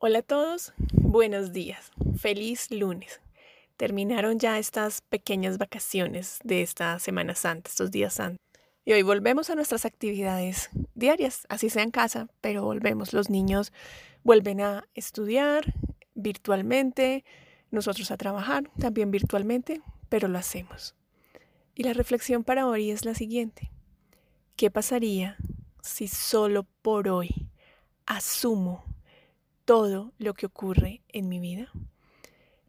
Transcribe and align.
Hola 0.00 0.20
a 0.20 0.22
todos, 0.22 0.74
buenos 0.92 1.52
días, 1.52 1.90
feliz 2.16 2.70
lunes. 2.70 3.20
Terminaron 3.76 4.38
ya 4.38 4.56
estas 4.60 5.00
pequeñas 5.00 5.58
vacaciones 5.58 6.38
de 6.44 6.62
esta 6.62 7.00
Semana 7.00 7.34
Santa, 7.34 7.68
estos 7.68 7.90
días 7.90 8.14
santos. 8.14 8.38
Y 8.84 8.92
hoy 8.92 9.02
volvemos 9.02 9.50
a 9.50 9.56
nuestras 9.56 9.84
actividades 9.84 10.70
diarias, 10.94 11.46
así 11.48 11.68
sea 11.68 11.82
en 11.82 11.90
casa, 11.90 12.28
pero 12.40 12.62
volvemos. 12.62 13.12
Los 13.12 13.28
niños 13.28 13.72
vuelven 14.22 14.60
a 14.60 14.86
estudiar 14.94 15.74
virtualmente, 16.14 17.24
nosotros 17.72 18.12
a 18.12 18.16
trabajar 18.16 18.70
también 18.78 19.10
virtualmente, 19.10 19.82
pero 20.08 20.28
lo 20.28 20.38
hacemos. 20.38 20.94
Y 21.74 21.82
la 21.82 21.92
reflexión 21.92 22.44
para 22.44 22.68
hoy 22.68 22.92
es 22.92 23.04
la 23.04 23.16
siguiente. 23.16 23.72
¿Qué 24.54 24.70
pasaría 24.70 25.36
si 25.82 26.06
solo 26.06 26.68
por 26.82 27.08
hoy 27.08 27.48
asumo 28.06 28.84
todo 29.68 30.14
lo 30.16 30.32
que 30.32 30.46
ocurre 30.46 31.02
en 31.10 31.28
mi 31.28 31.40
vida. 31.40 31.70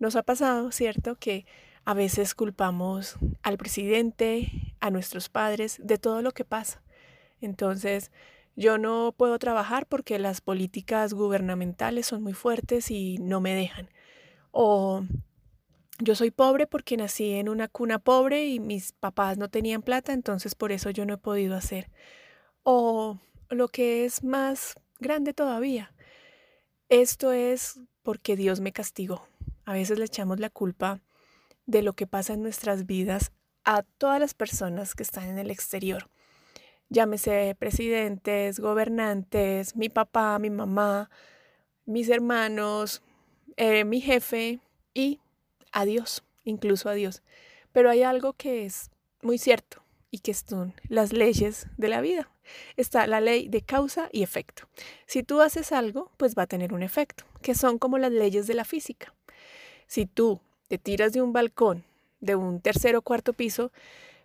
Nos 0.00 0.16
ha 0.16 0.24
pasado, 0.24 0.72
¿cierto?, 0.72 1.14
que 1.14 1.46
a 1.84 1.94
veces 1.94 2.34
culpamos 2.34 3.14
al 3.44 3.56
presidente, 3.56 4.74
a 4.80 4.90
nuestros 4.90 5.28
padres, 5.28 5.78
de 5.80 5.98
todo 5.98 6.22
lo 6.22 6.32
que 6.32 6.44
pasa. 6.44 6.82
Entonces, 7.40 8.10
yo 8.56 8.78
no 8.78 9.14
puedo 9.16 9.38
trabajar 9.38 9.86
porque 9.86 10.18
las 10.18 10.40
políticas 10.40 11.14
gubernamentales 11.14 12.06
son 12.06 12.24
muy 12.24 12.32
fuertes 12.32 12.90
y 12.90 13.18
no 13.18 13.40
me 13.40 13.54
dejan. 13.54 13.88
O 14.50 15.04
yo 16.00 16.16
soy 16.16 16.32
pobre 16.32 16.66
porque 16.66 16.96
nací 16.96 17.34
en 17.34 17.48
una 17.48 17.68
cuna 17.68 18.00
pobre 18.00 18.46
y 18.46 18.58
mis 18.58 18.90
papás 18.90 19.38
no 19.38 19.48
tenían 19.48 19.82
plata, 19.82 20.12
entonces 20.12 20.56
por 20.56 20.72
eso 20.72 20.90
yo 20.90 21.06
no 21.06 21.14
he 21.14 21.18
podido 21.18 21.54
hacer. 21.54 21.92
O 22.64 23.20
lo 23.50 23.68
que 23.68 24.04
es 24.04 24.24
más 24.24 24.74
grande 24.98 25.32
todavía, 25.32 25.92
esto 26.88 27.32
es 27.32 27.80
porque 28.02 28.36
Dios 28.36 28.60
me 28.60 28.72
castigó. 28.72 29.26
A 29.64 29.72
veces 29.74 29.98
le 29.98 30.06
echamos 30.06 30.40
la 30.40 30.50
culpa 30.50 31.00
de 31.66 31.82
lo 31.82 31.92
que 31.92 32.06
pasa 32.06 32.32
en 32.32 32.42
nuestras 32.42 32.86
vidas 32.86 33.32
a 33.64 33.82
todas 33.82 34.18
las 34.18 34.34
personas 34.34 34.94
que 34.94 35.02
están 35.02 35.28
en 35.28 35.38
el 35.38 35.50
exterior. 35.50 36.08
Llámese 36.88 37.54
presidentes, 37.58 38.60
gobernantes, 38.60 39.76
mi 39.76 39.90
papá, 39.90 40.38
mi 40.38 40.48
mamá, 40.48 41.10
mis 41.84 42.08
hermanos, 42.08 43.02
eh, 43.56 43.84
mi 43.84 44.00
jefe 44.00 44.60
y 44.94 45.20
a 45.72 45.84
Dios, 45.84 46.24
incluso 46.44 46.88
a 46.88 46.94
Dios. 46.94 47.22
Pero 47.72 47.90
hay 47.90 48.02
algo 48.02 48.32
que 48.32 48.64
es 48.64 48.90
muy 49.20 49.36
cierto 49.36 49.82
y 50.10 50.20
que 50.20 50.34
son 50.34 50.74
las 50.88 51.12
leyes 51.12 51.66
de 51.76 51.88
la 51.88 52.00
vida. 52.00 52.30
Está 52.76 53.06
la 53.06 53.20
ley 53.20 53.48
de 53.48 53.62
causa 53.62 54.08
y 54.12 54.22
efecto. 54.22 54.68
Si 55.06 55.22
tú 55.22 55.40
haces 55.40 55.72
algo, 55.72 56.10
pues 56.16 56.34
va 56.34 56.42
a 56.42 56.46
tener 56.46 56.72
un 56.72 56.82
efecto, 56.82 57.24
que 57.42 57.54
son 57.54 57.78
como 57.78 57.98
las 57.98 58.12
leyes 58.12 58.46
de 58.46 58.54
la 58.54 58.64
física. 58.64 59.12
Si 59.86 60.06
tú 60.06 60.40
te 60.68 60.78
tiras 60.78 61.12
de 61.12 61.22
un 61.22 61.32
balcón 61.32 61.84
de 62.20 62.34
un 62.34 62.60
tercer 62.60 62.96
o 62.96 63.02
cuarto 63.02 63.32
piso, 63.32 63.70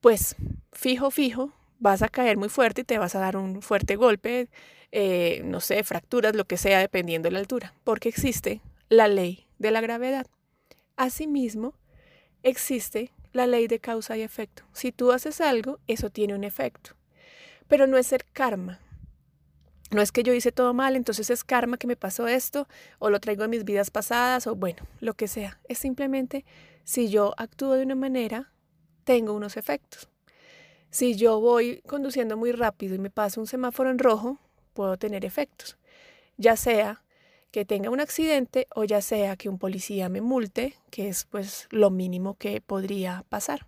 pues 0.00 0.36
fijo, 0.72 1.10
fijo, 1.10 1.52
vas 1.78 2.02
a 2.02 2.08
caer 2.08 2.36
muy 2.36 2.48
fuerte 2.48 2.82
y 2.82 2.84
te 2.84 2.98
vas 2.98 3.14
a 3.14 3.20
dar 3.20 3.36
un 3.36 3.62
fuerte 3.62 3.96
golpe, 3.96 4.48
eh, 4.92 5.42
no 5.44 5.60
sé, 5.60 5.82
fracturas, 5.84 6.34
lo 6.34 6.44
que 6.46 6.56
sea, 6.56 6.80
dependiendo 6.80 7.26
de 7.26 7.32
la 7.32 7.38
altura, 7.38 7.74
porque 7.84 8.08
existe 8.08 8.60
la 8.88 9.08
ley 9.08 9.46
de 9.58 9.70
la 9.70 9.80
gravedad. 9.80 10.26
Asimismo, 10.96 11.74
existe 12.42 13.12
la 13.32 13.46
ley 13.46 13.66
de 13.66 13.78
causa 13.78 14.16
y 14.16 14.22
efecto. 14.22 14.64
Si 14.72 14.92
tú 14.92 15.12
haces 15.12 15.40
algo, 15.40 15.78
eso 15.86 16.10
tiene 16.10 16.34
un 16.34 16.44
efecto. 16.44 16.92
Pero 17.68 17.86
no 17.86 17.98
es 17.98 18.06
ser 18.06 18.24
karma. 18.32 18.80
No 19.90 20.02
es 20.02 20.10
que 20.10 20.22
yo 20.22 20.34
hice 20.34 20.50
todo 20.50 20.74
mal, 20.74 20.96
entonces 20.96 21.30
es 21.30 21.44
karma 21.44 21.78
que 21.78 21.86
me 21.86 21.96
pasó 21.96 22.26
esto, 22.26 22.66
o 22.98 23.08
lo 23.08 23.20
traigo 23.20 23.44
en 23.44 23.50
mis 23.50 23.64
vidas 23.64 23.90
pasadas, 23.90 24.46
o 24.46 24.56
bueno, 24.56 24.82
lo 25.00 25.14
que 25.14 25.28
sea. 25.28 25.60
Es 25.68 25.78
simplemente 25.78 26.44
si 26.82 27.08
yo 27.08 27.34
actúo 27.36 27.74
de 27.74 27.84
una 27.84 27.94
manera, 27.94 28.52
tengo 29.04 29.32
unos 29.32 29.56
efectos. 29.56 30.08
Si 30.90 31.14
yo 31.14 31.40
voy 31.40 31.82
conduciendo 31.86 32.36
muy 32.36 32.52
rápido 32.52 32.94
y 32.94 32.98
me 32.98 33.10
paso 33.10 33.40
un 33.40 33.46
semáforo 33.46 33.90
en 33.90 33.98
rojo, 33.98 34.38
puedo 34.72 34.96
tener 34.96 35.24
efectos. 35.24 35.76
Ya 36.36 36.56
sea 36.56 37.02
que 37.56 37.64
tenga 37.64 37.88
un 37.88 38.00
accidente 38.00 38.68
o 38.74 38.84
ya 38.84 39.00
sea 39.00 39.34
que 39.36 39.48
un 39.48 39.58
policía 39.58 40.10
me 40.10 40.20
multe, 40.20 40.74
que 40.90 41.08
es 41.08 41.24
pues 41.24 41.68
lo 41.70 41.88
mínimo 41.88 42.36
que 42.36 42.60
podría 42.60 43.24
pasar. 43.30 43.66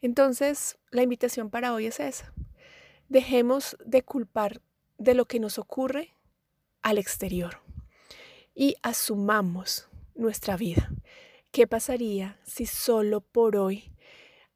Entonces, 0.00 0.78
la 0.92 1.02
invitación 1.02 1.50
para 1.50 1.74
hoy 1.74 1.86
es 1.86 1.98
esa. 1.98 2.32
Dejemos 3.08 3.76
de 3.84 4.04
culpar 4.04 4.60
de 4.98 5.14
lo 5.14 5.24
que 5.24 5.40
nos 5.40 5.58
ocurre 5.58 6.14
al 6.80 6.96
exterior 6.96 7.60
y 8.54 8.76
asumamos 8.84 9.88
nuestra 10.14 10.56
vida. 10.56 10.88
¿Qué 11.50 11.66
pasaría 11.66 12.38
si 12.46 12.66
solo 12.66 13.20
por 13.20 13.56
hoy 13.56 13.90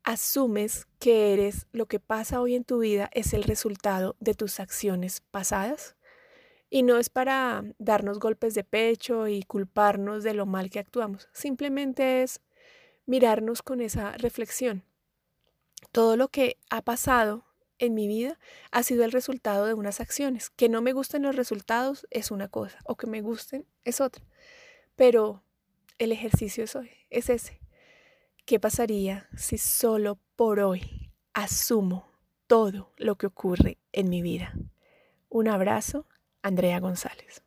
asumes 0.05 0.87
que 1.01 1.33
eres 1.33 1.67
lo 1.73 1.87
que 1.87 1.99
pasa 1.99 2.41
hoy 2.41 2.55
en 2.55 2.63
tu 2.63 2.79
vida 2.79 3.11
es 3.13 3.35
el 3.35 3.43
resultado 3.43 4.15
de 4.21 4.35
tus 4.35 4.61
acciones 4.61 5.21
pasadas? 5.33 5.97
Y 6.75 6.85
no 6.85 6.97
es 6.97 7.11
para 7.11 7.65
darnos 7.79 8.19
golpes 8.19 8.55
de 8.55 8.65
pecho 8.65 9.29
y 9.29 9.43
culparnos 9.43 10.25
de 10.25 10.33
lo 10.33 10.47
mal 10.47 10.71
que 10.71 10.79
actuamos, 10.79 11.29
simplemente 11.35 12.23
es 12.23 12.41
mirarnos 13.05 13.61
con 13.61 13.83
esa 13.83 14.13
reflexión. 14.13 14.83
Todo 15.91 16.17
lo 16.17 16.29
que 16.29 16.57
ha 16.71 16.81
pasado 16.81 17.45
en 17.79 17.93
mi 17.93 18.09
vida 18.09 18.39
ha 18.71 18.83
sido 18.85 19.05
el 19.05 19.13
resultado 19.13 19.67
de 19.67 19.75
unas 19.75 20.01
acciones. 20.01 20.49
Que 20.49 20.71
no 20.71 20.81
me 20.81 20.95
gusten 20.95 21.25
los 21.25 21.37
resultados 21.37 22.07
es 22.09 22.31
una 22.31 22.49
cosa, 22.49 22.79
o 22.85 22.97
que 22.97 23.07
me 23.07 23.21
gusten 23.21 23.67
es 23.85 24.01
otra. 24.01 24.25
Pero 24.97 25.45
el 25.99 26.11
ejercicio 26.11 26.65
es, 26.65 26.75
hoy, 26.75 26.91
es 27.11 27.29
ese. 27.29 27.61
¿Qué 28.47 28.59
pasaría 28.59 29.29
si 29.37 29.59
solo 29.59 30.19
por 30.37 30.59
hoy 30.59 31.13
asumo 31.35 32.11
todo 32.47 32.95
lo 32.97 33.19
que 33.19 33.27
ocurre 33.27 33.77
en 33.93 34.09
mi 34.09 34.23
vida? 34.23 34.55
Un 35.29 35.49
abrazo 35.49 36.07
Andrea 36.43 36.81
González. 36.81 37.42